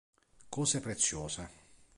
[0.49, 1.45] Cose preziose